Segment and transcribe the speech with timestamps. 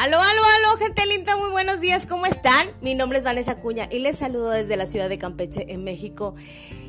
[0.00, 2.68] Aló, aló, aló, gente linda, muy buenos días, ¿cómo están?
[2.80, 6.34] Mi nombre es Vanessa Cuña y les saludo desde la ciudad de Campeche, en México.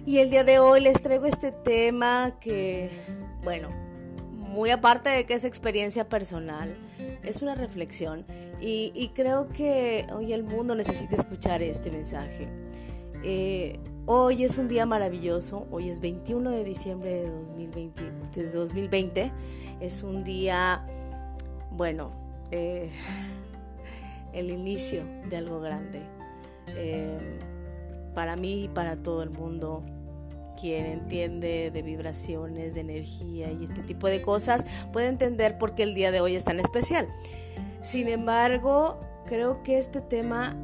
[0.06, 2.90] Y el día de hoy les traigo este tema que,
[3.44, 3.68] bueno,
[4.32, 6.74] muy aparte de que es experiencia personal,
[7.22, 8.26] es una reflexión
[8.62, 12.48] y, creo que hoy el mundo necesita escuchar este mensaje.
[13.26, 19.32] Eh, hoy es un día maravilloso, hoy es 21 de diciembre de 2020, de 2020.
[19.82, 20.88] es un día,
[21.72, 22.21] bueno,
[22.52, 22.92] eh,
[24.34, 26.02] el inicio de algo grande.
[26.68, 27.40] Eh,
[28.14, 29.82] para mí y para todo el mundo,
[30.60, 35.84] quien entiende de vibraciones, de energía y este tipo de cosas, puede entender por qué
[35.84, 37.08] el día de hoy es tan especial.
[37.82, 40.56] Sin embargo, creo que este tema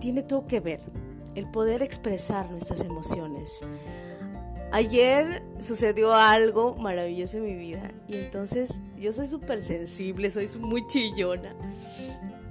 [0.00, 0.80] tiene todo que ver,
[1.34, 3.62] el poder expresar nuestras emociones.
[4.76, 10.86] Ayer sucedió algo maravilloso en mi vida y entonces yo soy súper sensible, soy muy
[10.86, 11.56] chillona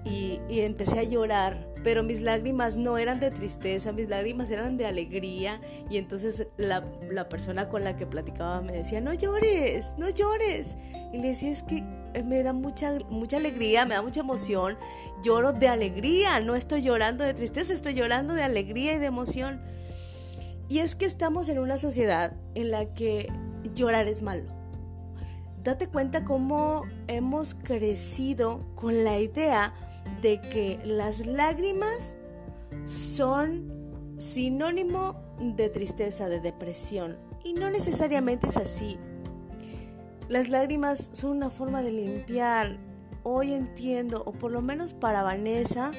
[0.03, 4.87] y, empecé a llorar, pero mis lágrimas no eran de tristeza, mis lágrimas eran de
[4.87, 10.09] alegría y entonces la, la persona con la que platicaba me decía, no llores, no
[10.09, 10.77] llores.
[11.13, 11.83] Y le decía, es que
[12.23, 14.79] me da mucha, mucha alegría, me da mucha emoción,
[15.23, 19.61] lloro de alegría, no estoy llorando de tristeza, estoy llorando de alegría y de emoción.
[20.67, 23.31] Y es que estamos en una sociedad en la que
[23.73, 24.51] llorar es malo.
[25.63, 29.73] Date cuenta cómo hemos crecido con la idea
[30.21, 32.17] de que las lágrimas
[32.85, 37.17] son sinónimo de tristeza, de depresión.
[37.43, 38.97] Y no necesariamente es así.
[40.29, 42.79] Las lágrimas son una forma de limpiar.
[43.23, 45.91] Hoy entiendo, o por lo menos para Vanessa,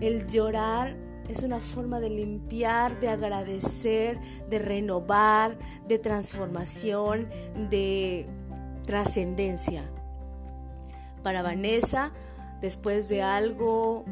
[0.00, 0.96] el llorar
[1.28, 5.58] es una forma de limpiar, de agradecer, de renovar,
[5.88, 7.28] de transformación,
[7.70, 8.26] de
[8.86, 9.84] trascendencia.
[11.22, 12.12] Para Vanessa,
[12.60, 14.04] después de algo,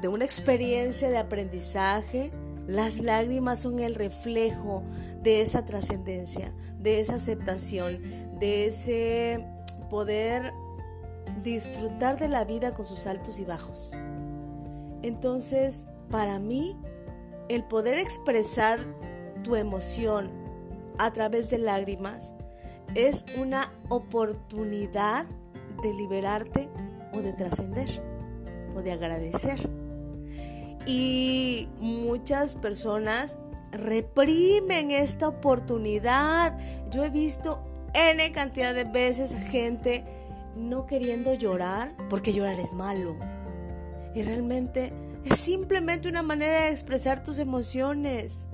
[0.00, 2.32] de una experiencia de aprendizaje,
[2.66, 4.82] las lágrimas son el reflejo
[5.22, 8.00] de esa trascendencia, de esa aceptación,
[8.38, 9.46] de ese
[9.88, 10.52] poder
[11.42, 13.92] disfrutar de la vida con sus altos y bajos.
[15.02, 16.76] Entonces, para mí,
[17.48, 18.78] el poder expresar
[19.42, 20.30] tu emoción
[20.98, 22.34] a través de lágrimas
[22.94, 25.26] es una oportunidad
[25.82, 26.68] de liberarte
[27.12, 28.02] o de trascender
[28.74, 29.68] o de agradecer.
[30.86, 33.36] Y muchas personas
[33.72, 36.58] reprimen esta oportunidad.
[36.90, 37.60] Yo he visto
[37.94, 40.04] N cantidad de veces gente
[40.56, 43.16] no queriendo llorar porque llorar es malo.
[44.14, 44.92] Y realmente
[45.30, 48.46] es simplemente una manera de expresar tus emociones.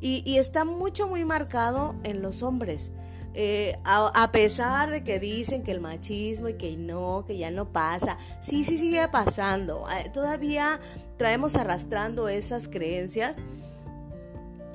[0.00, 2.92] Y, está mucho, muy marcado en los hombres.
[3.34, 7.72] Eh, a, pesar de que dicen que el machismo y que no, que ya no
[7.72, 9.84] pasa, sí, sí sigue pasando.
[9.90, 10.80] Eh, todavía
[11.16, 13.38] traemos arrastrando esas creencias.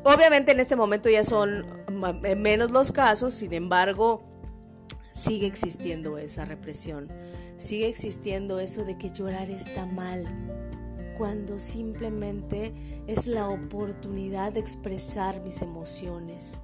[0.03, 1.66] Obviamente en este momento ya son
[2.38, 4.24] menos los casos, sin embargo,
[5.13, 7.12] sigue existiendo esa represión,
[7.57, 10.64] sigue existiendo eso de que llorar está mal
[11.17, 12.73] cuando simplemente
[13.07, 16.63] es la oportunidad de expresar mis emociones.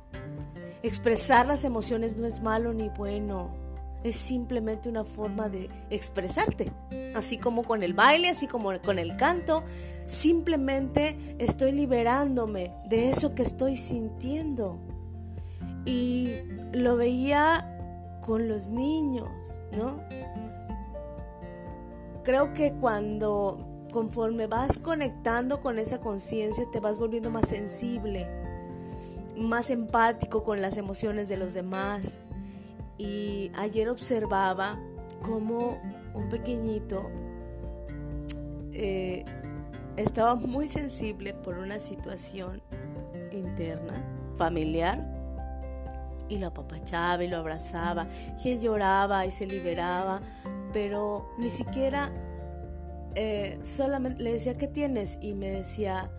[0.83, 3.53] Expresar las emociones no es malo ni bueno,
[4.03, 6.71] es simplemente una forma de expresarte.
[7.15, 9.63] Así como con el baile, así como con el canto,
[10.05, 14.79] simplemente estoy liberándome de eso que estoy sintiendo.
[15.85, 16.41] Y
[16.73, 20.01] lo veía con los niños, ¿no?
[22.23, 28.27] Creo que cuando conforme vas conectando con esa conciencia, te vas volviendo más sensible,
[29.37, 32.21] más empático con las emociones de los demás.
[32.97, 34.79] Y ayer observaba
[35.21, 35.79] cómo
[36.13, 37.09] un pequeñito
[38.73, 39.25] eh,
[39.97, 42.61] estaba muy sensible por una situación
[43.31, 44.03] interna,
[44.37, 45.07] familiar,
[46.29, 48.07] y lo apapachaba y lo abrazaba,
[48.43, 50.21] y lloraba y se liberaba,
[50.71, 52.11] pero ni siquiera
[53.15, 55.19] eh, solamente le decía, ¿qué tienes?
[55.21, 56.11] Y me decía,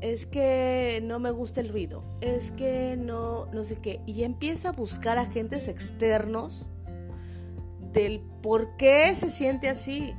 [0.00, 4.00] es que no me gusta el ruido, es que no, no sé qué.
[4.06, 6.68] Y empieza a buscar agentes externos
[7.92, 10.14] del por qué se siente así.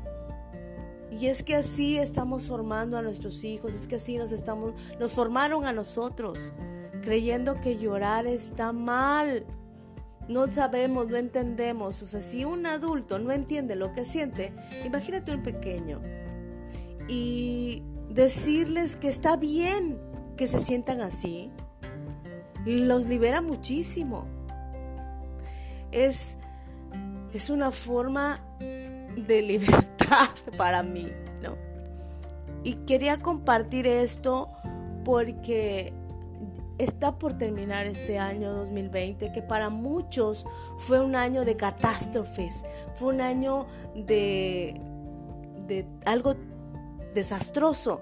[1.11, 5.13] Y es que así estamos formando a nuestros hijos, es que así nos estamos, nos
[5.13, 6.53] formaron a nosotros,
[7.01, 9.45] creyendo que llorar está mal,
[10.27, 12.01] no sabemos, no entendemos.
[12.01, 14.53] O sea, si un adulto no entiende lo que siente,
[14.85, 16.01] imagínate un pequeño.
[17.07, 19.99] Y decirles que está bien
[20.35, 21.51] que se sientan así,
[22.65, 24.27] los libera muchísimo.
[25.91, 26.37] Es,
[27.33, 31.07] es una forma de libertad para mí,
[31.41, 31.55] ¿no?
[32.63, 34.49] Y quería compartir esto
[35.05, 35.93] porque
[36.77, 40.45] está por terminar este año 2020, que para muchos
[40.77, 42.65] fue un año de catástrofes,
[42.95, 44.79] fue un año de,
[45.67, 46.35] de algo
[47.13, 48.01] desastroso.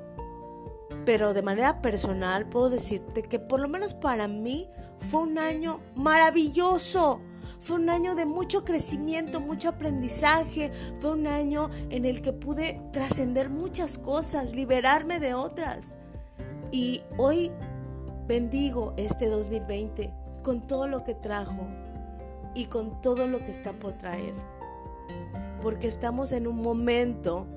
[1.06, 5.82] Pero de manera personal puedo decirte que por lo menos para mí fue un año
[5.96, 7.22] maravilloso.
[7.60, 10.72] Fue un año de mucho crecimiento, mucho aprendizaje.
[11.00, 15.98] Fue un año en el que pude trascender muchas cosas, liberarme de otras.
[16.72, 17.52] Y hoy
[18.28, 20.14] bendigo este 2020
[20.44, 21.68] con todo lo que trajo
[22.54, 24.34] y con todo lo que está por traer.
[25.62, 27.48] Porque estamos en un momento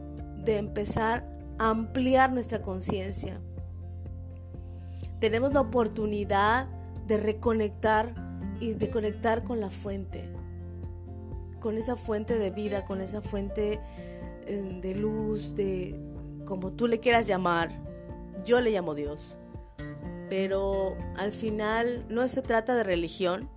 [0.45, 1.29] de empezar
[1.59, 3.41] a ampliar nuestra conciencia.
[5.21, 6.69] Tenemos la oportunidad
[7.07, 8.15] de reconectar
[8.61, 10.31] y de conectar con la fuente,
[11.61, 13.81] con esa fuente de vida, con esa fuente
[14.47, 16.01] eh, de luz, de
[16.45, 17.71] como tú le quieras llamar.
[18.45, 19.38] Yo le llamo Dios.
[20.29, 23.49] Pero al final no se trata de religión,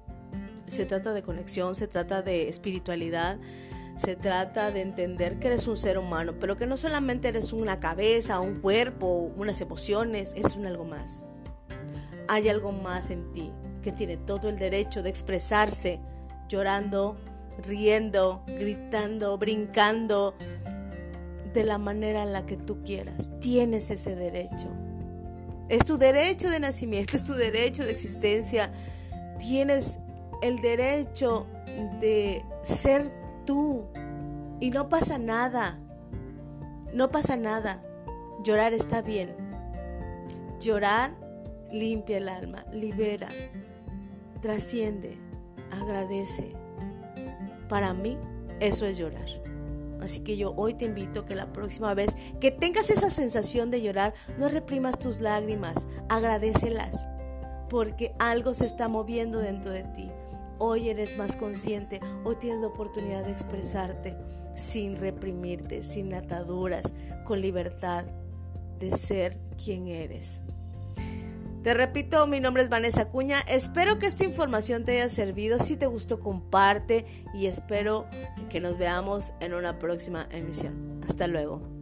[0.67, 3.37] se trata de conexión, se trata de espiritualidad,
[3.95, 7.79] se trata de entender que eres un ser humano, pero que no solamente eres una
[7.79, 11.25] cabeza, un cuerpo, unas emociones, eres un algo más.
[12.27, 13.51] Hay algo más en ti
[13.81, 15.99] que tiene todo el derecho de expresarse
[16.47, 17.17] llorando,
[17.67, 20.35] riendo, gritando, brincando,
[21.53, 23.31] de la manera en la que tú quieras.
[23.39, 24.69] Tienes ese derecho.
[25.71, 28.69] Es tu derecho de nacimiento, es tu derecho de existencia.
[29.39, 29.99] Tienes
[30.41, 31.47] el derecho
[32.01, 33.09] de ser
[33.45, 33.87] tú.
[34.59, 35.79] Y no pasa nada.
[36.93, 37.81] No pasa nada.
[38.43, 39.33] Llorar está bien.
[40.59, 41.15] Llorar
[41.71, 43.29] limpia el alma, libera,
[44.41, 45.17] trasciende,
[45.71, 46.51] agradece.
[47.69, 48.17] Para mí,
[48.59, 49.40] eso es llorar.
[50.01, 53.81] Así que yo hoy te invito que la próxima vez que tengas esa sensación de
[53.81, 57.07] llorar, no reprimas tus lágrimas, agradecelas,
[57.69, 60.11] porque algo se está moviendo dentro de ti.
[60.57, 64.17] Hoy eres más consciente, hoy tienes la oportunidad de expresarte
[64.55, 66.93] sin reprimirte, sin ataduras,
[67.23, 68.05] con libertad
[68.79, 70.41] de ser quien eres.
[71.63, 73.39] Te repito, mi nombre es Vanessa Cuña.
[73.47, 75.59] Espero que esta información te haya servido.
[75.59, 77.05] Si te gustó, comparte
[77.35, 78.07] y espero
[78.49, 81.01] que nos veamos en una próxima emisión.
[81.07, 81.80] Hasta luego.